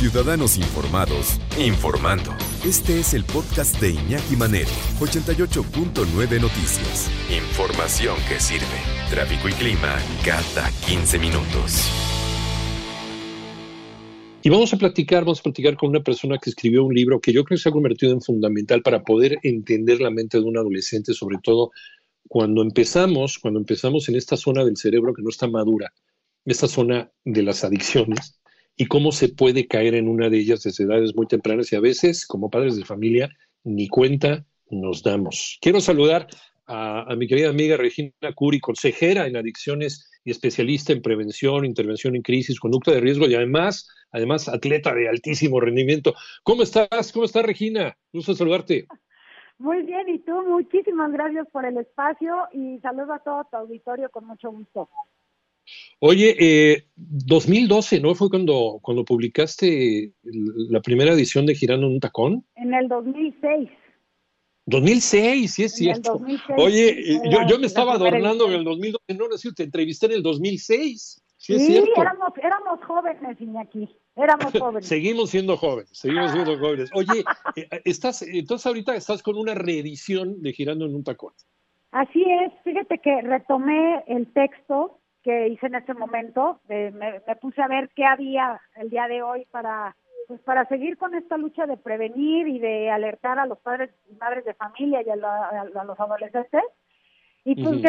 [0.00, 2.30] Ciudadanos Informados, informando.
[2.64, 7.10] Este es el podcast de Iñaki Manero, 88.9 Noticias.
[7.28, 8.64] Información que sirve.
[9.10, 11.90] Tráfico y clima cada 15 minutos.
[14.42, 17.34] Y vamos a platicar, vamos a platicar con una persona que escribió un libro que
[17.34, 20.56] yo creo que se ha convertido en fundamental para poder entender la mente de un
[20.56, 21.72] adolescente, sobre todo
[22.26, 25.92] cuando empezamos, cuando empezamos en esta zona del cerebro que no está madura,
[26.46, 28.39] esta zona de las adicciones
[28.76, 31.80] y cómo se puede caer en una de ellas desde edades muy tempranas y a
[31.80, 33.28] veces, como padres de familia,
[33.64, 35.58] ni cuenta nos damos.
[35.60, 36.26] Quiero saludar
[36.66, 42.22] a, mi querida amiga Regina Curi, consejera en adicciones y especialista en prevención, intervención en
[42.22, 46.14] crisis, conducta de riesgo y además, además atleta de altísimo rendimiento.
[46.44, 47.12] ¿Cómo estás?
[47.12, 47.96] ¿Cómo estás, Regina?
[48.12, 48.86] Gusto saludarte.
[49.58, 54.08] Muy bien, y tú, muchísimas gracias por el espacio y saludo a todo tu auditorio
[54.10, 54.88] con mucho gusto.
[56.00, 58.14] Oye, eh, 2012, ¿no?
[58.14, 62.44] Fue cuando, cuando publicaste la primera edición de Girando en un Tacón.
[62.56, 63.68] En el 2006.
[64.66, 66.20] 2006, sí es cierto.
[66.56, 70.12] Oye, eh, yo, yo, me estaba adornando en el 2012, no, no, te entrevisté en
[70.12, 71.22] el 2006.
[71.36, 72.00] Sí, es cierto.
[72.00, 73.88] Éramos, éramos jóvenes, Iñaki.
[74.16, 74.86] Éramos jóvenes.
[74.86, 76.90] seguimos siendo jóvenes, seguimos siendo jóvenes.
[76.94, 77.24] Oye,
[77.56, 81.32] eh, estás, entonces ahorita estás con una reedición de Girando en un Tacón.
[81.92, 86.60] Así es, fíjate que retomé el texto que hice en ese momento.
[86.68, 89.94] me, me, puse a ver qué había el día de hoy para
[90.30, 94.14] pues para seguir con esta lucha de prevenir y de alertar a los padres y
[94.14, 96.62] madres de familia y a, los adolescentes.
[97.44, 97.82] Y pues,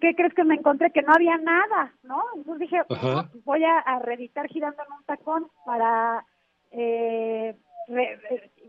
[0.00, 0.92] ¿qué, crees que me encontré?
[0.92, 2.22] Que no había nada, ¿no?
[2.36, 3.00] Entonces dije, pues,
[3.44, 6.24] voy a, reeditar girando en un tacón para
[6.70, 7.54] eh,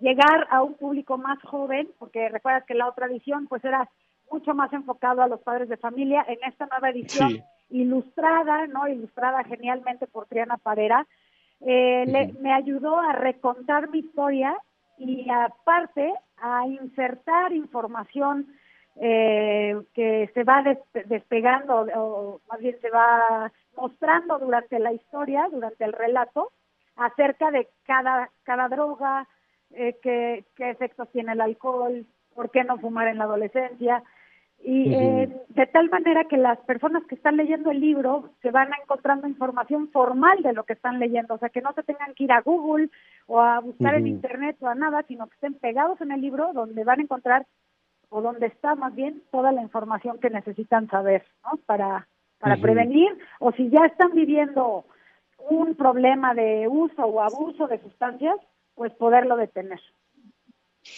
[0.02, 3.90] llegar a un público más joven, porque recuerdas que la otra edición pues era
[4.30, 6.26] mucho más enfocado a los padres de familia.
[6.28, 8.88] En esta nueva edición ilustrada, ¿no?
[8.88, 11.06] Ilustrada genialmente por Triana Parera,
[11.62, 14.56] eh, me ayudó a recontar mi historia
[14.98, 18.48] y aparte a insertar información
[18.98, 20.64] eh, que se va
[21.06, 26.52] despegando o más bien se va mostrando durante la historia, durante el relato,
[26.96, 29.28] acerca de cada, cada droga,
[29.72, 34.04] eh, qué, qué efectos tiene el alcohol, por qué no fumar en la adolescencia,
[34.64, 38.70] y eh, de tal manera que las personas que están leyendo el libro se van
[38.82, 42.24] encontrando información formal de lo que están leyendo, o sea, que no se tengan que
[42.24, 42.90] ir a Google
[43.28, 46.52] o a buscar en Internet o a nada, sino que estén pegados en el libro
[46.54, 47.46] donde van a encontrar,
[48.10, 51.60] o donde está más bien, toda la información que necesitan saber, ¿no?
[51.66, 52.08] Para,
[52.40, 54.86] para prevenir, o si ya están viviendo
[55.50, 58.38] un problema de uso o abuso de sustancias,
[58.74, 59.80] pues poderlo detener.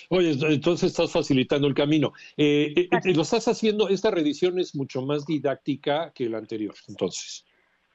[0.10, 2.14] Oye, entonces estás facilitando el camino.
[2.36, 6.76] Eh, eh, eh, lo estás haciendo, esta reedición es mucho más didáctica que la anterior,
[6.88, 7.46] entonces.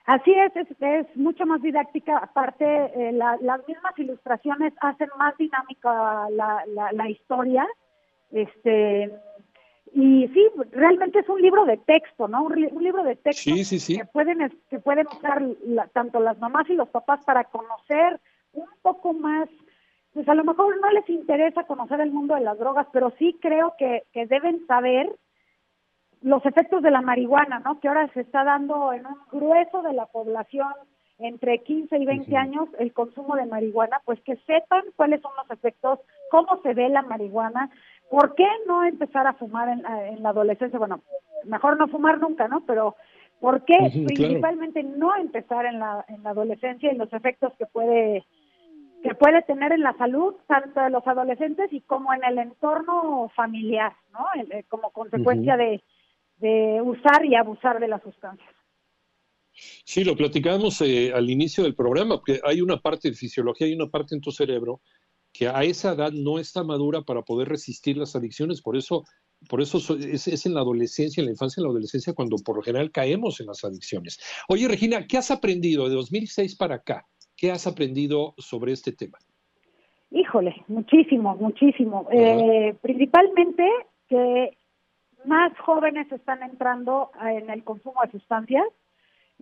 [0.06, 2.18] Así es, es, mucho más didáctica.
[2.18, 7.64] Aparte, las mismas ilustraciones hacen más dinámica la, la, historia.
[8.32, 9.12] Este,
[9.94, 12.42] y sí, realmente es un libro de texto, ¿no?
[12.42, 15.40] Un, libro de texto que pueden que pueden usar
[15.92, 18.18] tanto las mamás y los papás para conocer
[18.54, 19.48] un poco más
[20.12, 23.38] pues a lo mejor no les interesa conocer el mundo de las drogas, pero sí
[23.40, 25.10] creo que, que deben saber
[26.20, 27.80] los efectos de la marihuana, ¿no?
[27.80, 30.72] Que ahora se está dando en un grueso de la población
[31.18, 35.50] entre 15 y 20 años el consumo de marihuana, pues que sepan cuáles son los
[35.50, 36.00] efectos,
[36.30, 37.70] cómo se ve la marihuana,
[38.10, 41.00] por qué no empezar a fumar en, en la adolescencia, bueno,
[41.44, 42.62] mejor no fumar nunca, ¿no?
[42.66, 42.96] Pero
[43.40, 48.24] ¿por qué principalmente no empezar en la, en la adolescencia y los efectos que puede
[49.02, 53.30] que puede tener en la salud tanto de los adolescentes y como en el entorno
[53.34, 54.26] familiar, ¿no?
[54.50, 55.82] Eh, como consecuencia de,
[56.82, 58.48] usar y abusar de las sustancias.
[59.52, 63.74] Sí, lo platicábamos eh, al inicio del programa, porque hay una parte de fisiología, hay
[63.74, 64.80] una parte en tu cerebro
[65.32, 69.04] que a esa edad no está madura para poder resistir las adicciones, por eso,
[69.48, 72.56] por eso es, es en la adolescencia, en la infancia, en la adolescencia, cuando por
[72.56, 74.18] lo general caemos en las adicciones.
[74.48, 77.06] Oye, Regina, ¿qué has aprendido de 2006 para acá?
[77.42, 79.18] ¿Qué has aprendido sobre este tema?
[80.12, 82.06] Híjole, muchísimo, muchísimo.
[82.12, 83.68] Eh, principalmente
[84.08, 84.56] que
[85.24, 88.64] más jóvenes están entrando en el consumo de sustancias.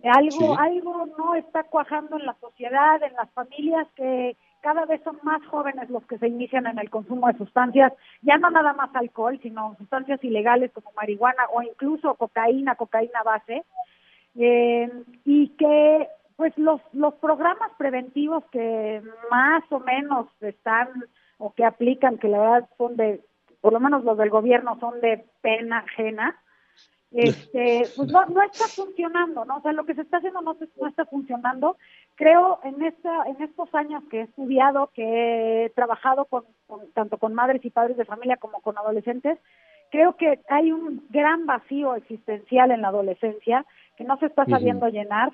[0.03, 5.19] Algo, algo no está cuajando en la sociedad, en las familias que cada vez son
[5.21, 7.93] más jóvenes los que se inician en el consumo de sustancias,
[8.23, 13.63] ya no nada más alcohol, sino sustancias ilegales como marihuana o incluso cocaína, cocaína base,
[14.39, 14.89] eh,
[15.23, 16.07] y que
[16.41, 18.99] pues los, los programas preventivos que
[19.29, 20.87] más o menos están
[21.37, 23.21] o que aplican, que la verdad son de,
[23.61, 26.35] por lo menos los del gobierno son de pena ajena,
[27.11, 29.57] este, pues no, no está funcionando, ¿no?
[29.57, 31.77] O sea, lo que se está haciendo no, no está funcionando.
[32.15, 36.45] Creo en esta, en estos años que he estudiado, que he trabajado con,
[36.95, 39.37] tanto con madres y padres de familia como con adolescentes,
[39.91, 43.63] creo que hay un gran vacío existencial en la adolescencia
[43.95, 45.31] que no se está sabiendo llenar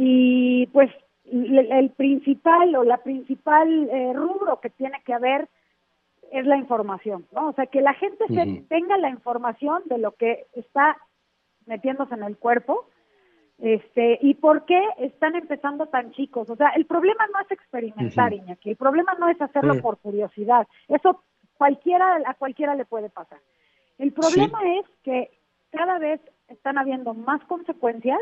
[0.00, 0.90] y pues
[1.24, 5.48] el, principal o la principal eh, rubro que tiene que haber
[6.30, 7.48] es la información, ¿no?
[7.48, 8.24] O sea, que la gente
[8.68, 10.96] tenga la información de lo que está
[11.66, 12.86] metiéndose en el cuerpo,
[13.58, 16.48] este, y por qué están empezando tan chicos.
[16.48, 20.68] O sea, el problema no es experimentar, Iñaki, el problema no es hacerlo por curiosidad,
[20.86, 21.24] eso
[21.56, 23.40] cualquiera, a cualquiera le puede pasar.
[23.98, 25.30] El problema es que
[25.72, 28.20] cada vez están habiendo más consecuencias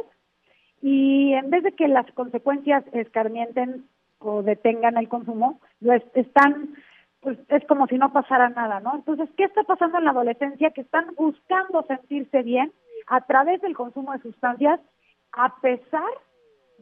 [0.89, 3.89] y en vez de que las consecuencias escarmienten
[4.21, 6.77] o detengan el consumo, lo están
[7.19, 8.95] pues es como si no pasara nada, ¿no?
[8.95, 10.71] Entonces, ¿qué está pasando en la adolescencia?
[10.71, 12.73] Que están buscando sentirse bien
[13.09, 14.79] a través del consumo de sustancias,
[15.33, 16.09] a pesar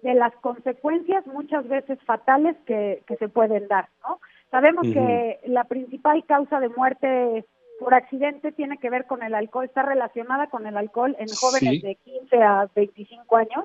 [0.03, 4.21] de las consecuencias muchas veces fatales que, se pueden dar, ¿no?
[4.51, 7.47] Sabemos que la principal causa de muerte
[7.81, 11.81] por accidente tiene que ver con el alcohol, está relacionada con el alcohol en jóvenes
[11.81, 13.65] de 15 a 25 años.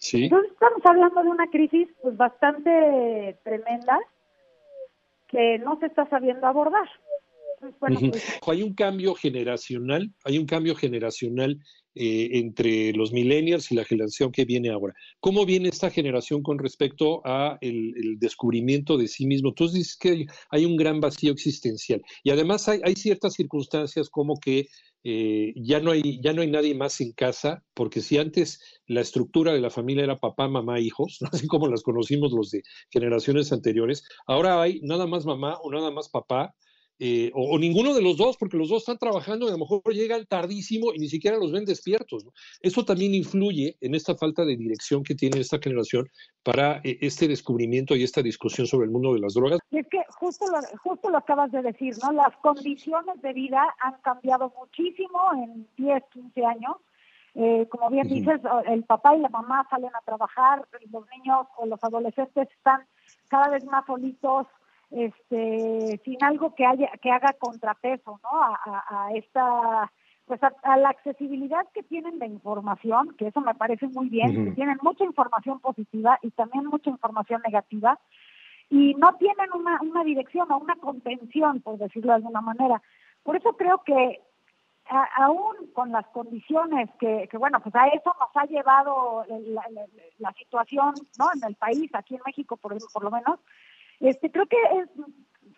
[0.00, 0.24] Sí.
[0.24, 4.00] Entonces estamos hablando de una crisis pues bastante tremenda
[5.28, 6.88] que no se está sabiendo abordar.
[7.78, 11.58] Pues, hay un cambio generacional, hay un cambio generacional
[11.96, 14.94] eh, entre los millennials y la generación que viene ahora.
[15.18, 19.48] ¿Cómo viene esta generación con respecto a el, descubrimiento de sí mismo?
[19.48, 24.68] Entonces dices que hay un gran vacío existencial y además hay, ciertas circunstancias como que
[25.02, 29.00] eh, ya, no hay, ya no hay nadie más en casa, porque si antes la
[29.00, 32.62] estructura de la familia era papá, mamá, hijos, no sé cómo las conocimos los de
[32.90, 36.54] generaciones anteriores, ahora hay nada más mamá o nada más papá,
[37.02, 39.82] eh, o, ninguno de los dos, porque los dos están trabajando y a lo mejor
[39.94, 42.26] llegan tardísimo y ni siquiera los ven despiertos.
[42.60, 46.10] Eso también influye en esta falta de dirección que tiene esta generación
[46.42, 49.60] para eh, este descubrimiento y esta discusión sobre el mundo de las drogas.
[49.70, 52.12] es que justo lo, justo lo acabas de decir, ¿no?
[52.12, 56.76] Las condiciones de vida han cambiado muchísimo en 10, 15 años.
[57.34, 61.64] Eh, como bien dices, el papá y la mamá salen a trabajar, los niños o
[61.64, 62.84] los adolescentes están
[63.28, 64.46] cada vez más solitos,
[64.90, 68.30] este, sin algo que haya que haga contrapeso, ¿no?
[68.32, 69.90] A, esta
[70.26, 74.52] pues a, la accesibilidad que tienen de información, que eso me parece muy bien, que
[74.52, 77.98] tienen mucha información positiva y también mucha información negativa,
[78.68, 82.80] y no tienen una, una dirección o una contención, por decirlo de alguna manera.
[83.24, 84.20] Por eso creo que
[85.16, 89.24] aún con las condiciones que, que, bueno, pues a eso nos ha llevado
[90.18, 91.26] la, situación, ¿no?
[91.34, 93.38] En el país, aquí en México por, por lo menos,
[94.00, 94.88] este, creo que es,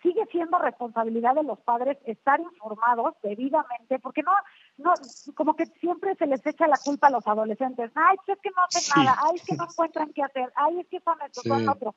[0.03, 4.31] sigue siendo responsabilidad de los padres estar informados debidamente, porque no,
[4.77, 4.93] no,
[5.33, 7.89] como que siempre se les echa la culpa a los adolescentes.
[7.95, 10.87] Ay, es que no hacen nada, ay, es que no encuentran qué hacer, ay, es
[10.87, 11.95] que son esto, son otro.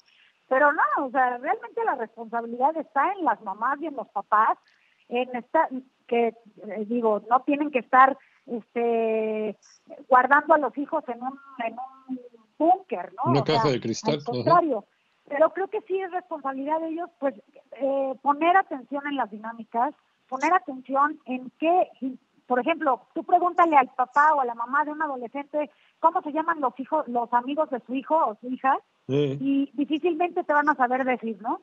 [0.49, 4.57] Pero no, o sea, realmente la responsabilidad está en las mamás y en los papás,
[5.09, 5.69] en esta,
[6.07, 6.35] que eh,
[6.87, 8.17] digo, no tienen que estar
[8.47, 9.59] este
[10.09, 11.73] guardando a los hijos en un, en
[12.09, 12.21] un
[12.57, 13.33] búnker, ¿no?
[13.33, 14.15] Una caja de cristal.
[14.15, 14.85] Al contrario
[15.29, 17.35] pero creo que sí es responsabilidad de ellos, pues,
[17.73, 19.95] eh, poner atención en las dinámicas,
[20.29, 21.91] poner atención en qué,
[22.47, 26.33] por ejemplo, tú pregúntale al papá o a la mamá de un adolescente cómo se
[26.33, 28.77] llaman los hijos, los amigos de su hijo o su hija,
[29.09, 31.61] y difícilmente te van a saber decir, ¿no?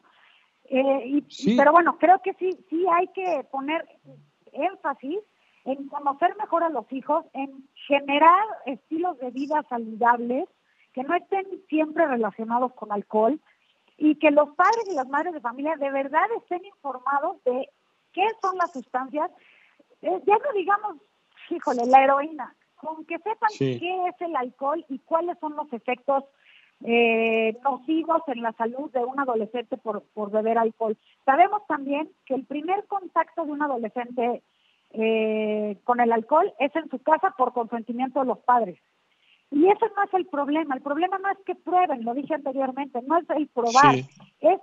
[0.65, 3.85] Eh, y, Pero bueno, creo que sí, sí hay que poner
[4.53, 5.19] énfasis
[5.65, 10.47] en conocer mejor a los hijos, en generar estilos de vida saludables
[10.93, 13.39] que no estén siempre relacionados con alcohol,
[13.97, 17.69] y que los padres y las madres de familia de verdad estén informados de
[18.11, 19.29] qué son las sustancias,
[20.01, 20.97] eh, ya no digamos,
[21.49, 26.25] híjole, la heroína, con que sepan qué es el alcohol y cuáles son los efectos
[26.85, 30.97] eh, nocivos en la salud de un adolescente por, por beber alcohol.
[31.25, 34.43] Sabemos también que el primer contacto de un adolescente
[34.91, 38.77] eh, con el alcohol es en su casa por consentimiento de los padres.
[39.53, 42.99] Y eso no es el problema, el problema no es que prueben, lo dije anteriormente,
[43.05, 43.95] no es el probar,
[44.41, 44.59] es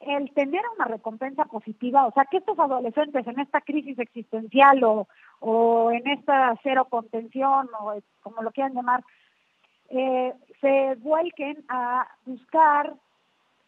[0.00, 5.08] el tener una recompensa positiva, o sea, que estos adolescentes en esta crisis existencial o,
[5.40, 9.02] o en esta cero contención o como lo quieran llamar,
[9.88, 12.92] eh, se vuelquen a buscar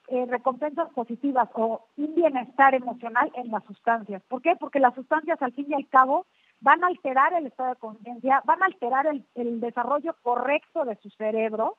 [0.08, 4.22] eh, recompensas positivas o un bienestar emocional en las sustancias.
[4.28, 4.56] ¿Por qué?
[4.56, 6.26] Porque las sustancias al fin y al cabo
[6.66, 11.10] van a alterar el estado de conciencia, van a alterar el, desarrollo correcto de su
[11.10, 11.76] cerebro.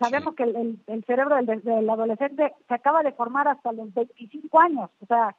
[0.00, 4.90] sabemos que el, cerebro del, adolescente se acaba de formar hasta los 25 años.
[5.00, 5.36] O sea,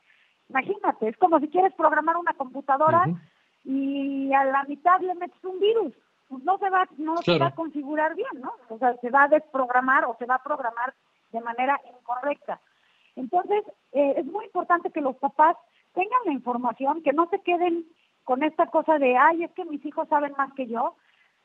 [0.48, 3.04] imagínate, es como si quieres programar una computadora
[3.66, 5.94] y a la mitad le metes un virus.
[6.30, 8.54] Pues no se va, no se va a configurar bien, ¿no?
[8.70, 10.94] O sea, se va a desprogramar o se va a programar
[11.34, 12.62] de manera incorrecta.
[13.18, 15.58] Entonces, eh, es muy importante que los papás
[15.94, 17.86] tengan la información, que no se queden
[18.30, 20.94] con esta cosa de, ay, es que mis hijos saben más que yo,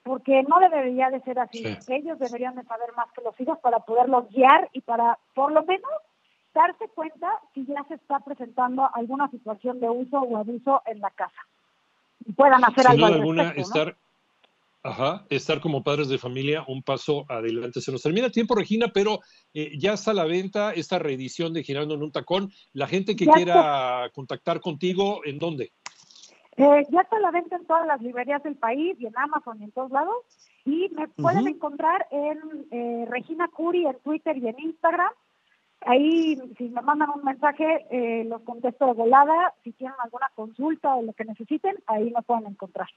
[0.03, 1.65] porque no debería de ser así.
[1.89, 5.65] Ellos deberían de saber más que los hijos para poderlos guiar y para, por lo
[5.65, 5.91] menos,
[6.55, 11.09] darse cuenta si ya se está presentando alguna situación de uso o abuso en la
[11.09, 11.41] casa.
[12.27, 13.97] Y puedan hacer algo al respecto,
[14.83, 17.81] Ajá, estar como padres de familia un paso adelante.
[17.81, 19.21] Se nos termina el tiempo, Regina, pero
[19.55, 22.53] eh, ya está a la venta esta reedición de Girando en un Tacón.
[22.75, 25.73] La gente que quiera contactar contigo, ¿en dónde?
[26.57, 29.61] Eh, ya está a la venta en todas las librerías del país y en Amazon
[29.61, 30.17] y en todos lados.
[30.65, 32.39] Y me pueden encontrar en
[32.71, 35.11] eh, Regina Curi en Twitter y en Instagram.
[35.81, 39.53] Ahí, si me mandan un mensaje, eh, los contesto de volada.
[39.63, 42.89] Si tienen alguna consulta o lo que necesiten, ahí me pueden encontrar.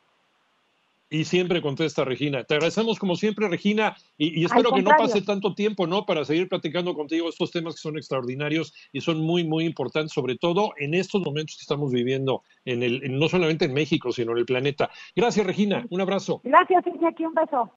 [1.10, 2.44] Y siempre contesta Regina.
[2.44, 6.06] Te agradecemos como siempre, Regina, y, espero que no pase tanto tiempo, ¿no?
[6.06, 10.36] Para seguir platicando contigo estos temas que son extraordinarios y son muy, muy importantes, sobre
[10.36, 14.40] todo en estos momentos que estamos viviendo, en el, no solamente en México, sino en
[14.40, 14.90] el planeta.
[15.16, 15.86] Gracias, Regina.
[15.90, 16.42] Un abrazo.
[16.44, 17.26] Gracias, Iñaki.
[17.26, 17.72] Un beso.